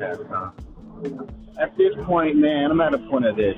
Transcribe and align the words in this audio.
At 0.00 1.76
this 1.76 1.94
point, 2.04 2.36
man, 2.36 2.70
I'm 2.70 2.80
at 2.80 2.94
a 2.94 2.98
point 2.98 3.26
of 3.26 3.36
this. 3.36 3.56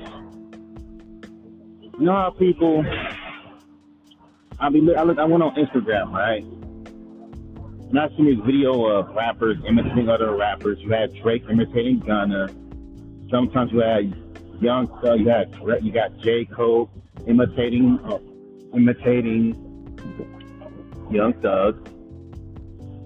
You 1.99 2.05
know 2.05 2.13
how 2.13 2.31
people, 2.31 2.83
I 4.59 4.69
be, 4.69 4.93
I, 4.95 5.03
look, 5.03 5.19
I 5.19 5.23
went 5.25 5.41
on 5.43 5.55
Instagram, 5.55 6.11
right? 6.11 6.43
And 6.43 7.99
I 7.99 8.09
seen 8.17 8.25
this 8.25 8.45
video 8.45 8.85
of 8.87 9.15
rappers 9.15 9.57
imitating 9.67 10.09
other 10.09 10.35
rappers. 10.35 10.79
You 10.81 10.91
had 10.91 11.13
Drake 11.21 11.43
imitating 11.49 11.99
Gunna. 11.99 12.49
Sometimes 13.29 13.71
you 13.71 13.79
had 13.79 14.13
Young 14.59 14.87
Thug. 15.01 15.19
You 15.19 15.29
had 15.29 15.55
you 15.83 15.91
got 15.91 16.17
J 16.17 16.45
Cole 16.45 16.89
imitating 17.27 17.99
uh, 18.03 18.17
imitating 18.75 19.53
Young 21.11 21.33
Thug. 21.41 21.87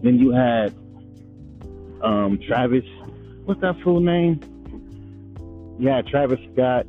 Then 0.04 0.18
you 0.18 0.32
had 0.32 0.74
um, 2.02 2.40
Travis. 2.48 2.86
What's 3.48 3.62
that 3.62 3.80
full 3.80 4.02
name? 4.02 4.42
Had 5.82 6.06
Travis 6.08 6.40
Scott 6.52 6.86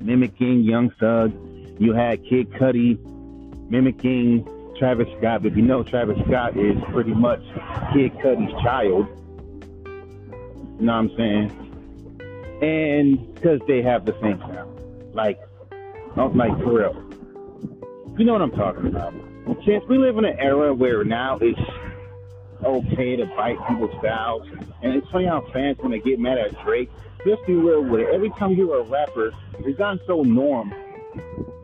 mimicking 0.00 0.62
Young 0.62 0.90
Thug. 0.98 1.32
You 1.78 1.92
had 1.92 2.24
Kid 2.24 2.50
Cudi 2.54 2.98
mimicking 3.70 4.48
Travis 4.76 5.06
Scott. 5.18 5.44
But 5.44 5.56
you 5.56 5.62
know 5.62 5.84
Travis 5.84 6.18
Scott 6.26 6.56
is 6.56 6.76
pretty 6.90 7.14
much 7.14 7.38
Kid 7.92 8.14
Cudi's 8.14 8.50
child. 8.64 9.06
You 9.86 10.86
know 10.86 10.92
what 10.92 11.12
I'm 11.12 11.16
saying? 11.16 12.58
And 12.60 13.34
because 13.34 13.60
they 13.68 13.80
have 13.80 14.06
the 14.06 14.16
same 14.20 14.40
sound. 14.40 15.14
Like, 15.14 15.38
not 16.16 16.34
like 16.34 16.50
for 16.64 16.80
real. 16.80 16.94
You 18.18 18.24
know 18.24 18.32
what 18.32 18.42
I'm 18.42 18.50
talking 18.50 18.88
about. 18.88 19.14
Since 19.64 19.84
we 19.88 19.98
live 19.98 20.18
in 20.18 20.24
an 20.24 20.36
era 20.36 20.74
where 20.74 21.04
now 21.04 21.38
it's 21.40 21.60
okay 22.64 23.16
to 23.16 23.26
bite 23.36 23.56
people's 23.68 23.94
styles, 23.98 24.46
and 24.82 24.94
it's 24.94 25.08
funny 25.10 25.26
how 25.26 25.46
fans 25.52 25.78
when 25.78 25.92
they 25.92 26.00
get 26.00 26.18
mad 26.18 26.38
at 26.38 26.62
Drake, 26.64 26.90
just 27.26 27.44
be 27.46 27.54
real 27.54 27.82
with 27.82 28.00
it. 28.00 28.08
Every 28.12 28.30
time 28.30 28.50
you 28.50 28.66
hear 28.66 28.74
a 28.76 28.82
rapper, 28.82 29.32
it's 29.60 29.78
gotten 29.78 30.00
so 30.06 30.22
norm 30.22 30.74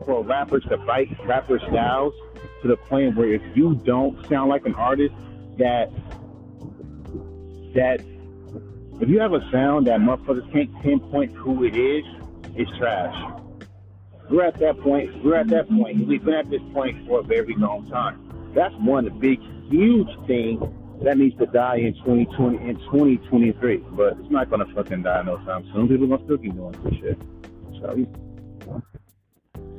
for 0.05 0.23
rappers 0.23 0.63
to 0.69 0.77
bite 0.77 1.09
rapper 1.25 1.59
styles 1.59 2.13
to 2.61 2.67
the 2.67 2.77
point 2.77 3.15
where 3.15 3.33
if 3.33 3.41
you 3.55 3.75
don't 3.85 4.27
sound 4.27 4.49
like 4.49 4.65
an 4.65 4.75
artist 4.75 5.13
that 5.57 5.91
that 7.73 8.01
if 8.99 9.09
you 9.09 9.19
have 9.19 9.33
a 9.33 9.41
sound 9.51 9.87
that 9.87 9.99
motherfuckers 9.99 10.51
can't 10.51 10.81
pinpoint 10.81 11.31
who 11.33 11.63
it 11.63 11.75
is, 11.75 12.03
it's 12.55 12.69
trash. 12.77 13.15
We're 14.29 14.45
at 14.45 14.59
that 14.59 14.79
point. 14.79 15.23
We're 15.23 15.35
at 15.35 15.47
that 15.47 15.69
point. 15.69 16.07
We've 16.07 16.23
been 16.23 16.35
at 16.35 16.49
this 16.49 16.61
point 16.73 17.07
for 17.07 17.19
a 17.19 17.23
very 17.23 17.55
long 17.55 17.89
time. 17.89 18.51
That's 18.53 18.73
one 18.75 19.07
of 19.07 19.13
the 19.13 19.19
big, 19.19 19.41
huge 19.69 20.09
things 20.27 20.61
that 21.03 21.17
needs 21.17 21.37
to 21.39 21.45
die 21.47 21.77
in 21.77 21.93
2020 21.95 22.57
in 22.57 22.75
2023. 22.77 23.77
But 23.91 24.17
it's 24.19 24.31
not 24.31 24.49
gonna 24.49 24.67
fucking 24.73 25.03
die 25.03 25.23
no 25.23 25.37
time 25.37 25.69
soon. 25.73 25.87
People 25.87 26.07
gonna 26.07 26.23
still 26.25 26.37
keep 26.37 26.53
doing 26.53 26.71
this 26.83 26.93
shit. 26.99 27.17
So 27.79 28.05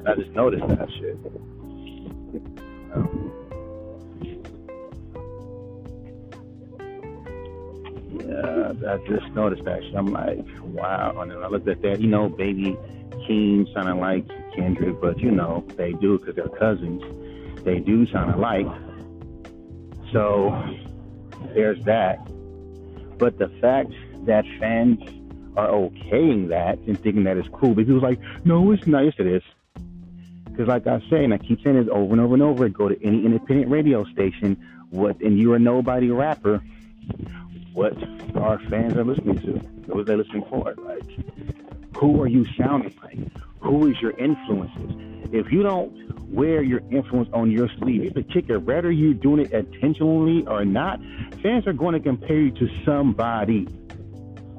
I 0.04 0.14
just 0.16 0.30
noticed 0.30 0.66
that 0.68 0.88
shit. 0.98 1.16
Um, 2.92 3.32
yeah, 8.10 8.92
I 8.92 8.96
just 9.08 9.32
noticed 9.32 9.64
that 9.64 9.82
shit. 9.82 9.94
I'm 9.94 10.06
like, 10.06 10.44
wow. 10.62 11.20
And 11.20 11.30
then 11.30 11.42
I 11.42 11.46
looked 11.46 11.68
at 11.68 11.82
that, 11.82 12.00
you 12.00 12.08
know, 12.08 12.28
baby 12.28 12.76
Keem 13.28 13.72
sounding 13.72 14.00
like 14.00 14.26
Kendrick, 14.56 15.00
but 15.00 15.20
you 15.20 15.30
know, 15.30 15.64
they 15.76 15.92
do 15.92 16.18
because 16.18 16.34
they're 16.34 16.48
cousins. 16.48 17.02
They 17.64 17.78
do 17.78 18.06
sound 18.10 18.34
alike. 18.34 18.66
So 20.12 20.50
there's 21.54 21.82
that. 21.84 22.18
But 23.18 23.38
the 23.38 23.48
fact 23.60 23.92
that 24.26 24.44
fans 24.58 25.00
are 25.56 25.68
okaying 25.68 26.48
that 26.48 26.78
and 26.80 26.98
thinking 26.98 27.24
that 27.24 27.36
is 27.36 27.46
cool, 27.52 27.74
but 27.74 27.86
people's 27.86 28.02
like, 28.02 28.20
no, 28.44 28.72
it's 28.72 28.86
nice. 28.86 29.12
It 29.18 29.26
is. 29.26 29.42
Because 30.44 30.68
like 30.68 30.86
I 30.86 31.00
say, 31.08 31.24
and 31.24 31.32
I 31.32 31.38
keep 31.38 31.62
saying 31.62 31.76
this 31.76 31.88
over 31.90 32.12
and 32.12 32.20
over 32.20 32.34
and 32.34 32.42
over, 32.42 32.68
go 32.68 32.88
to 32.88 33.04
any 33.04 33.24
independent 33.24 33.70
radio 33.70 34.04
station, 34.04 34.56
what, 34.90 35.20
and 35.20 35.38
you're 35.38 35.56
a 35.56 35.58
nobody 35.58 36.10
rapper, 36.10 36.62
what 37.72 37.96
our 38.36 38.58
fans 38.68 38.94
are 38.96 39.04
listening 39.04 39.38
to? 39.40 39.52
What 39.86 40.00
are 40.00 40.04
they 40.04 40.16
listening 40.16 40.44
for? 40.50 40.74
Like, 40.76 41.02
who 42.02 42.20
are 42.20 42.26
you 42.26 42.44
sounding 42.58 42.92
like? 43.00 43.16
Who 43.60 43.88
is 43.88 43.94
your 44.02 44.10
influences? 44.18 44.90
If 45.32 45.52
you 45.52 45.62
don't 45.62 46.32
wear 46.32 46.60
your 46.60 46.80
influence 46.90 47.28
on 47.32 47.52
your 47.52 47.68
sleeve, 47.78 48.16
a 48.16 48.24
kicker. 48.24 48.58
Whether 48.58 48.90
you're 48.90 49.14
doing 49.14 49.46
it 49.46 49.52
intentionally 49.52 50.44
or 50.48 50.64
not, 50.64 50.98
fans 51.44 51.64
are 51.68 51.72
going 51.72 51.94
to 51.94 52.00
compare 52.00 52.40
you 52.40 52.50
to 52.50 52.68
somebody. 52.84 53.66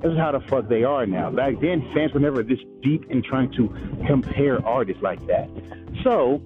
This 0.02 0.14
is 0.14 0.18
how 0.18 0.32
the 0.32 0.40
fuck 0.48 0.70
they 0.70 0.86
are 0.86 1.06
now. 1.06 1.32
Back 1.32 1.60
then, 1.60 1.82
fans 1.94 2.14
were 2.14 2.22
never 2.22 2.44
this 2.44 2.60
deep 2.82 3.12
in 3.12 3.22
trying 3.22 3.52
to 3.58 3.68
compare 4.08 4.66
artists 4.66 5.04
like 5.04 5.20
that. 5.28 5.50
So, 6.02 6.38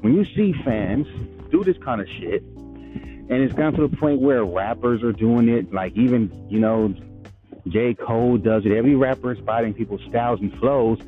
when 0.00 0.14
you 0.14 0.24
see 0.34 0.54
fans 0.64 1.06
do 1.50 1.62
this 1.62 1.76
kind 1.84 2.00
of 2.00 2.08
shit, 2.18 2.42
and 2.42 3.32
it's 3.32 3.52
gotten 3.52 3.74
to 3.74 3.86
the 3.86 3.96
point 3.98 4.22
where 4.22 4.46
rappers 4.46 5.02
are 5.02 5.12
doing 5.12 5.50
it, 5.50 5.74
like 5.74 5.94
even, 5.94 6.32
you 6.48 6.58
know, 6.58 6.94
J. 7.68 7.94
Cole 7.94 8.38
does 8.38 8.64
it. 8.66 8.72
Every 8.72 8.94
rapper 8.94 9.32
is 9.32 9.38
fighting 9.44 9.74
people's 9.74 10.02
styles 10.08 10.40
and 10.40 10.52
flows, 10.58 10.98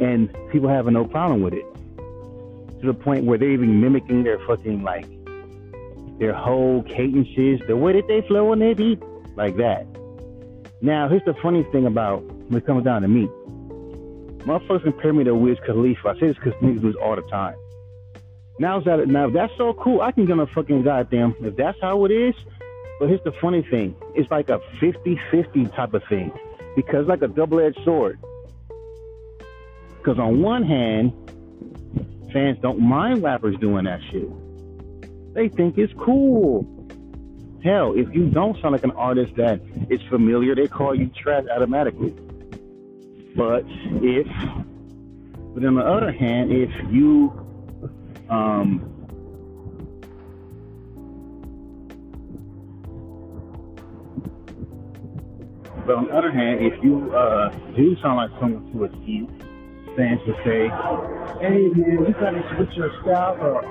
and 0.00 0.34
people 0.50 0.68
having 0.68 0.94
no 0.94 1.04
problem 1.04 1.42
with 1.42 1.54
it. 1.54 1.64
To 2.80 2.86
the 2.86 2.94
point 2.94 3.24
where 3.24 3.38
they're 3.38 3.50
even 3.50 3.80
mimicking 3.80 4.22
their 4.22 4.38
fucking 4.46 4.82
like 4.82 5.06
their 6.18 6.34
whole 6.34 6.82
cadences, 6.82 7.60
the 7.66 7.76
way 7.76 7.94
that 7.94 8.06
they 8.06 8.20
flow 8.22 8.52
and 8.52 8.60
they 8.60 8.74
beat, 8.74 9.02
like 9.36 9.56
that. 9.56 9.86
Now, 10.82 11.08
here's 11.08 11.24
the 11.24 11.34
funny 11.42 11.62
thing 11.72 11.86
about 11.86 12.22
when 12.22 12.60
it 12.60 12.66
comes 12.66 12.84
down 12.84 13.02
to 13.02 13.08
me. 13.08 13.26
Motherfuckers 14.44 14.82
compare 14.82 15.12
me 15.12 15.24
to 15.24 15.34
Wiz 15.34 15.58
Khalifa. 15.64 16.08
I 16.08 16.14
say 16.14 16.26
this 16.28 16.36
because 16.36 16.54
niggas 16.54 16.80
do 16.80 16.92
this 16.92 16.96
all 17.02 17.16
the 17.16 17.22
time. 17.22 17.54
Now, 18.58 18.80
that, 18.80 19.08
now, 19.08 19.28
if 19.28 19.34
that's 19.34 19.52
so 19.56 19.72
cool, 19.74 20.02
I 20.02 20.12
can 20.12 20.26
get 20.26 20.32
on 20.32 20.40
a 20.40 20.46
fucking 20.46 20.82
goddamn. 20.82 21.34
If 21.40 21.56
that's 21.56 21.80
how 21.80 22.04
it 22.04 22.10
is, 22.10 22.34
but 23.00 23.08
here's 23.08 23.24
the 23.24 23.32
funny 23.40 23.62
thing 23.62 23.96
it's 24.14 24.30
like 24.30 24.50
a 24.50 24.60
50 24.78 25.18
50 25.30 25.66
type 25.68 25.94
of 25.94 26.02
thing 26.08 26.30
because 26.76 27.06
like 27.06 27.22
a 27.22 27.28
double 27.28 27.58
edged 27.58 27.80
sword. 27.84 28.18
Because 29.96 30.18
on 30.18 30.40
one 30.40 30.62
hand, 30.62 31.12
fans 32.32 32.58
don't 32.62 32.78
mind 32.78 33.22
rappers 33.22 33.56
doing 33.58 33.86
that 33.86 34.00
shit, 34.10 34.28
they 35.34 35.48
think 35.48 35.78
it's 35.78 35.92
cool. 35.94 36.66
Hell, 37.64 37.94
if 37.94 38.14
you 38.14 38.28
don't 38.30 38.60
sound 38.60 38.72
like 38.72 38.84
an 38.84 38.92
artist 38.92 39.34
that 39.36 39.60
is 39.90 40.00
familiar, 40.08 40.54
they 40.54 40.68
call 40.68 40.94
you 40.94 41.08
trash 41.08 41.44
automatically. 41.54 42.14
But 43.36 43.64
if, 44.02 44.26
but 45.54 45.64
on 45.64 45.74
the 45.74 45.84
other 45.84 46.12
hand, 46.12 46.52
if 46.52 46.70
you 46.90 47.30
um, 48.30 48.99
But 55.86 55.96
on 55.96 56.06
the 56.06 56.14
other 56.16 56.30
hand, 56.30 56.60
if 56.60 56.82
you 56.84 57.12
uh, 57.14 57.48
do 57.74 57.96
sound 58.02 58.16
like 58.16 58.30
someone 58.38 58.70
to 58.72 58.84
a 58.84 58.88
T, 58.88 59.26
fans 59.96 60.20
will 60.26 60.36
say, 60.44 60.68
"Hey 61.40 61.68
man, 61.68 62.04
you 62.06 62.14
gotta 62.18 62.42
switch 62.54 62.76
your 62.76 62.90
style 63.02 63.56
up. 63.56 63.64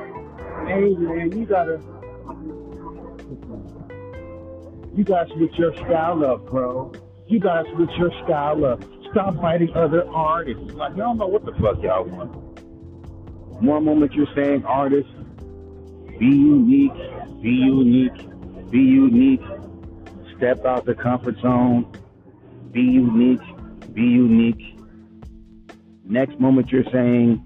Hey 0.67 0.95
man, 0.95 1.31
you 1.37 1.45
gotta, 1.45 1.79
you 4.95 5.03
gotta 5.03 5.33
switch 5.35 5.53
your 5.57 5.75
style 5.75 6.25
up, 6.25 6.49
bro. 6.49 6.91
You 7.27 7.39
gotta 7.39 7.69
switch 7.75 7.91
your 7.97 8.11
style 8.23 8.65
up. 8.65 8.83
Stop 9.11 9.39
fighting 9.39 9.71
other 9.75 10.07
artists." 10.09 10.73
Like, 10.73 10.97
y'all 10.97 11.15
know 11.15 11.27
what 11.27 11.45
the 11.45 11.53
fuck 11.53 11.81
y'all 11.83 12.05
want. 12.05 12.31
One 13.61 13.85
moment 13.85 14.13
you're 14.13 14.33
saying 14.35 14.65
artists, 14.65 15.11
be 16.17 16.25
unique, 16.25 17.41
be 17.41 17.51
unique, 17.51 18.71
be 18.71 18.79
unique. 18.79 19.41
Step 20.37 20.65
out 20.65 20.85
the 20.85 20.95
comfort 20.95 21.37
zone 21.41 21.85
be 22.71 22.81
unique, 22.81 23.41
be 23.93 24.01
unique. 24.01 24.77
Next 26.03 26.39
moment 26.39 26.71
you're 26.71 26.89
saying, 26.91 27.43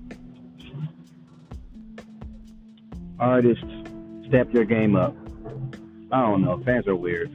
artists, 3.20 3.64
step 4.28 4.54
your 4.54 4.66
game 4.66 4.96
up. 4.96 5.16
I 6.12 6.22
don't 6.22 6.42
know, 6.42 6.62
fans 6.64 6.88
are 6.88 6.96
weird. 6.96 7.31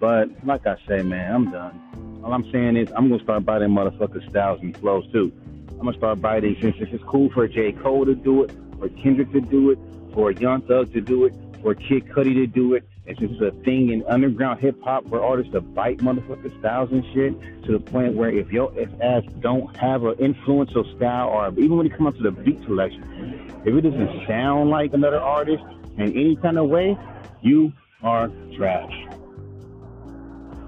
But 0.00 0.28
like 0.44 0.66
I 0.66 0.76
say, 0.88 1.02
man, 1.02 1.34
I'm 1.34 1.50
done. 1.50 2.20
All 2.24 2.32
I'm 2.32 2.50
saying 2.50 2.76
is 2.76 2.90
I'm 2.96 3.08
gonna 3.08 3.22
start 3.22 3.44
biting 3.44 3.68
motherfuckers' 3.68 4.28
styles 4.30 4.60
and 4.60 4.76
flows 4.78 5.10
too. 5.12 5.32
I'm 5.70 5.86
gonna 5.86 5.96
start 5.96 6.20
biting 6.20 6.56
since 6.60 6.76
it's 6.78 7.04
cool 7.04 7.30
for 7.30 7.46
J. 7.48 7.72
Cole 7.72 8.04
to 8.04 8.14
do 8.14 8.44
it, 8.44 8.52
for 8.78 8.88
Kendrick 8.88 9.32
to 9.32 9.40
do 9.40 9.70
it, 9.70 9.78
for 10.12 10.30
Young 10.30 10.62
Thug 10.62 10.92
to 10.92 11.00
do 11.00 11.24
it, 11.24 11.34
for 11.64 11.74
Kid 11.74 12.06
Cudi 12.08 12.34
to 12.34 12.46
do 12.46 12.74
it, 12.74 12.86
it's 13.06 13.18
just 13.18 13.40
a 13.40 13.50
thing 13.64 13.90
in 13.90 14.04
underground 14.06 14.60
hip 14.60 14.76
hop 14.82 15.06
where 15.06 15.22
artists 15.22 15.52
to 15.52 15.62
bite 15.62 15.98
motherfuckers 15.98 16.56
styles 16.60 16.92
and 16.92 17.02
shit 17.14 17.64
to 17.64 17.72
the 17.72 17.80
point 17.80 18.14
where 18.14 18.28
if 18.28 18.52
your 18.52 18.70
ass 19.02 19.22
don't 19.40 19.74
have 19.78 20.04
an 20.04 20.12
influential 20.18 20.84
style 20.96 21.28
or 21.28 21.48
even 21.58 21.78
when 21.78 21.86
you 21.86 21.92
come 21.92 22.06
up 22.06 22.14
to 22.16 22.22
the 22.22 22.30
beat 22.30 22.62
selection, 22.64 23.50
if 23.64 23.74
it 23.74 23.80
doesn't 23.80 24.26
sound 24.26 24.68
like 24.68 24.92
another 24.92 25.18
artist 25.18 25.64
in 25.96 26.12
any 26.12 26.36
kind 26.36 26.58
of 26.58 26.68
way, 26.68 26.98
you 27.40 27.72
are 28.02 28.30
trash. 28.56 28.92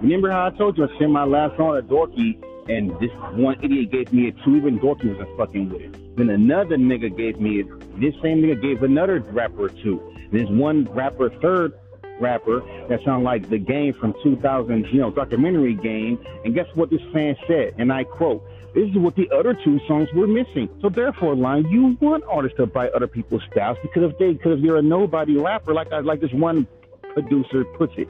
Remember 0.01 0.31
how 0.31 0.47
I 0.47 0.51
told 0.51 0.79
you 0.79 0.85
I 0.85 0.99
sent 0.99 1.11
my 1.11 1.25
last 1.25 1.59
song 1.59 1.75
to 1.77 1.83
Dorky, 1.83 2.43
and 2.69 2.91
this 3.01 3.11
one 3.33 3.59
idiot 3.63 3.91
gave 3.93 4.13
me 4.13 4.29
a 4.29 4.33
two, 4.45 4.57
even 4.57 4.79
Dorky 4.79 5.11
wasn't 5.11 5.37
fucking 5.37 5.71
with 5.71 5.83
it. 5.83 6.17
Then 6.17 6.31
another 6.31 6.77
nigga 6.77 7.17
gave 7.17 7.41
me 7.41 7.61
it. 7.61 8.01
This 8.01 8.15
same 8.23 8.43
nigga 8.43 8.61
gave 8.61 8.83
another 8.83 9.21
rapper 9.21 9.67
a 9.67 9.71
two. 9.71 10.01
There's 10.33 10.49
one 10.49 10.85
rapper, 10.93 11.31
third 11.41 11.75
rapper, 12.21 12.61
that 12.89 13.05
sound 13.05 13.25
like 13.25 13.49
the 13.49 13.59
game 13.59 13.93
from 13.95 14.15
2000, 14.23 14.87
you 14.87 15.01
know, 15.01 15.11
documentary 15.11 15.75
game. 15.75 16.19
And 16.45 16.55
guess 16.55 16.67
what 16.75 16.91
this 16.91 17.03
fan 17.13 17.37
said? 17.47 17.75
And 17.79 17.93
I 17.93 18.05
quote, 18.05 18.43
this 18.75 18.91
is 18.91 18.97
what 18.97 19.17
the 19.17 19.31
other 19.31 19.55
two 19.55 19.81
songs 19.87 20.09
were 20.15 20.27
missing. 20.27 20.69
So 20.83 20.89
therefore, 20.89 21.35
line, 21.35 21.67
you 21.71 21.97
want 22.01 22.25
artists 22.29 22.57
to 22.59 22.67
buy 22.67 22.89
other 22.91 23.07
people's 23.07 23.43
styles 23.51 23.79
because 23.83 24.11
if 24.11 24.19
they, 24.19 24.33
because 24.33 24.59
if 24.59 24.65
you're 24.65 24.79
a 24.79 24.83
nobody 24.83 25.37
rapper, 25.37 25.73
like 25.73 25.93
I, 25.93 26.01
like 26.01 26.21
this 26.21 26.33
one 26.33 26.67
producer 27.15 27.65
puts 27.65 27.95
it, 27.97 28.09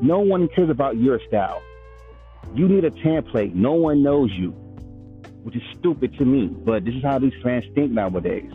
no 0.00 0.18
one 0.18 0.48
cares 0.48 0.70
about 0.70 0.96
your 0.96 1.20
style. 1.28 1.62
You 2.54 2.68
need 2.68 2.84
a 2.84 2.90
template. 2.90 3.54
No 3.54 3.72
one 3.72 4.02
knows 4.02 4.30
you, 4.32 4.50
which 5.42 5.56
is 5.56 5.62
stupid 5.78 6.16
to 6.18 6.24
me. 6.24 6.46
But 6.46 6.84
this 6.84 6.94
is 6.94 7.02
how 7.02 7.18
these 7.18 7.34
fans 7.42 7.64
think 7.74 7.90
nowadays. 7.90 8.52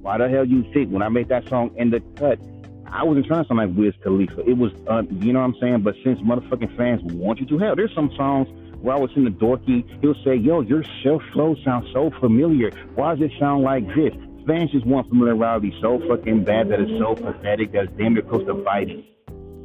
Why 0.00 0.18
the 0.18 0.28
hell 0.28 0.44
you 0.44 0.62
think 0.72 0.90
when 0.90 1.02
I 1.02 1.08
made 1.08 1.28
that 1.28 1.48
song 1.48 1.74
in 1.76 1.90
the 1.90 2.00
cut, 2.16 2.38
I 2.86 3.02
wasn't 3.02 3.26
trying 3.26 3.42
to 3.44 3.48
sound 3.48 3.58
like 3.58 3.76
Wiz 3.76 3.94
Khalifa. 4.02 4.48
It 4.48 4.56
was, 4.56 4.72
uh, 4.88 5.02
you 5.10 5.32
know 5.32 5.40
what 5.40 5.46
I'm 5.46 5.56
saying? 5.60 5.80
But 5.80 5.96
since 6.04 6.20
motherfucking 6.20 6.76
fans 6.76 7.02
want 7.14 7.40
you 7.40 7.46
to, 7.46 7.58
hell, 7.58 7.74
there's 7.74 7.94
some 7.94 8.10
songs 8.16 8.48
where 8.80 8.94
I 8.94 8.98
was 8.98 9.10
in 9.16 9.24
the 9.24 9.30
dorky, 9.30 9.82
he'll 10.00 10.14
say, 10.22 10.36
yo, 10.36 10.60
your 10.60 10.84
self 11.02 11.22
flow 11.32 11.56
sounds 11.64 11.88
so 11.92 12.10
familiar. 12.20 12.70
Why 12.94 13.14
does 13.14 13.24
it 13.24 13.32
sound 13.40 13.64
like 13.64 13.86
this? 13.94 14.14
Fans 14.46 14.70
just 14.72 14.84
want 14.84 15.08
familiarity 15.08 15.74
so 15.80 15.98
fucking 16.06 16.44
bad 16.44 16.68
that 16.68 16.80
it's 16.80 16.98
so 16.98 17.14
pathetic 17.14 17.72
that 17.72 17.84
it's 17.84 17.92
damn 17.96 18.12
near 18.12 18.22
close 18.22 18.44
to 18.46 18.62
fighting. 18.62 19.02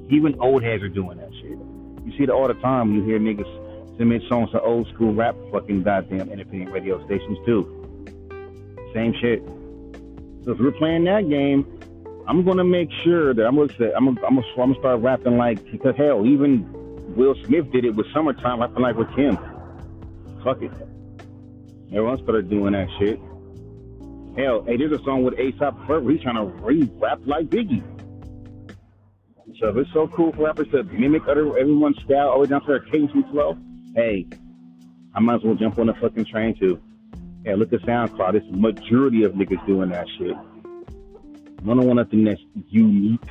Even 0.10 0.40
old 0.40 0.64
heads 0.64 0.82
are 0.82 0.90
doing 0.90 1.18
that. 1.18 1.29
You 2.06 2.18
see 2.18 2.24
it 2.24 2.30
all 2.30 2.48
the 2.48 2.54
time. 2.56 2.94
You 2.94 3.04
hear 3.04 3.20
niggas 3.20 3.98
submit 3.98 4.22
songs 4.30 4.52
to 4.52 4.62
old 4.62 4.88
school 4.94 5.14
rap 5.14 5.36
fucking 5.52 5.84
goddamn 5.84 6.30
independent 6.32 6.72
radio 6.72 7.04
stations 7.06 7.38
too. 7.46 7.76
Same 8.94 9.14
shit. 9.20 9.44
So 10.46 10.52
if 10.54 10.60
we're 10.60 10.72
playing 10.72 11.04
that 11.04 11.30
game, 11.30 11.66
I'm 12.28 12.46
gonna 12.46 12.64
make 12.64 12.90
sure 13.04 13.34
that 13.34 13.46
I'm 13.46 13.56
gonna 13.56 13.74
say 13.78 13.92
I'm 13.94 14.06
gonna, 14.06 14.26
I'm 14.26 14.36
gonna, 14.36 14.48
I'm 14.52 14.56
gonna 14.56 14.80
start 14.80 15.02
rapping 15.02 15.38
like 15.38 15.64
because 15.72 15.96
hell, 15.98 16.26
even 16.26 16.66
Will 17.16 17.36
Smith 17.46 17.72
did 17.72 17.86
it 17.86 17.96
with 17.96 18.06
"Summertime," 18.14 18.62
rapping 18.62 18.82
like 18.82 18.96
Rakim. 18.96 19.36
Fuck 20.44 20.62
it. 20.62 20.72
Everyone 21.88 22.22
started 22.24 22.50
doing 22.50 22.74
that 22.74 22.88
shit. 23.00 23.20
Hell, 24.38 24.64
hey, 24.64 24.78
there's 24.78 24.92
a 24.92 25.04
song 25.04 25.24
with 25.24 25.34
ASAP 25.36 25.86
Ferg. 25.88 26.10
He's 26.10 26.22
trying 26.22 26.36
to 26.36 26.46
re-rap 26.64 27.20
like 27.26 27.48
Biggie. 27.48 27.84
So 29.60 29.78
it's 29.78 29.92
so 29.92 30.08
cool 30.08 30.32
for 30.32 30.46
rappers 30.46 30.70
to 30.72 30.84
mimic 30.84 31.24
other 31.28 31.58
everyone's 31.58 32.02
style 32.04 32.30
all 32.30 32.36
the 32.36 32.40
way 32.42 32.48
down 32.48 32.62
to 32.62 32.68
their 32.68 32.80
cadence 32.80 33.12
and 33.14 33.26
flow, 33.30 33.58
hey, 33.94 34.26
I 35.14 35.20
might 35.20 35.36
as 35.36 35.44
well 35.44 35.56
jump 35.56 35.78
on 35.80 35.88
the 35.88 35.94
fucking 35.96 36.26
train 36.26 36.58
too. 36.58 36.82
Hey, 37.44 37.56
look 37.56 37.74
at 37.74 37.82
SoundCloud. 37.82 38.36
It's 38.36 38.46
majority 38.50 39.24
of 39.24 39.34
niggas 39.34 39.66
doing 39.68 39.90
that 39.90 40.08
shit. 40.18 40.36
They 41.58 41.66
don't 41.66 41.86
want 41.86 41.98
nothing 41.98 42.24
that's 42.24 42.42
unique. 42.70 43.22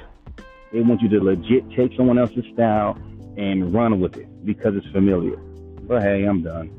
They 0.71 0.81
want 0.81 1.01
you 1.01 1.09
to 1.09 1.21
legit 1.21 1.71
take 1.71 1.97
someone 1.97 2.19
else's 2.19 2.45
style 2.53 2.99
and 3.39 3.73
run 3.73 3.99
with 4.01 4.19
it 4.19 4.29
because 4.45 4.77
it's 4.77 4.87
familiar. 4.89 5.37
But 5.37 6.03
hey, 6.03 6.25
I'm 6.25 6.43
done. 6.43 6.71